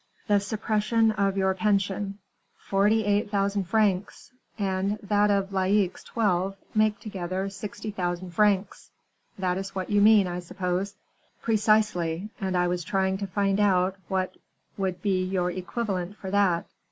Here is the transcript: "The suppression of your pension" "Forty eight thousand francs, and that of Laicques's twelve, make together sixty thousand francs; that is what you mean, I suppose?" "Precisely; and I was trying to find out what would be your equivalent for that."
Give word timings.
"The 0.25 0.39
suppression 0.39 1.11
of 1.11 1.37
your 1.37 1.53
pension" 1.53 2.17
"Forty 2.69 3.05
eight 3.05 3.29
thousand 3.29 3.65
francs, 3.65 4.31
and 4.57 4.97
that 5.03 5.29
of 5.29 5.53
Laicques's 5.53 6.03
twelve, 6.03 6.55
make 6.73 6.99
together 6.99 7.51
sixty 7.51 7.91
thousand 7.91 8.31
francs; 8.31 8.89
that 9.37 9.59
is 9.59 9.75
what 9.75 9.91
you 9.91 10.01
mean, 10.01 10.25
I 10.25 10.39
suppose?" 10.39 10.95
"Precisely; 11.43 12.31
and 12.41 12.57
I 12.57 12.67
was 12.67 12.83
trying 12.83 13.19
to 13.19 13.27
find 13.27 13.59
out 13.59 13.95
what 14.07 14.35
would 14.75 15.03
be 15.03 15.23
your 15.23 15.51
equivalent 15.51 16.17
for 16.17 16.31
that." 16.31 16.65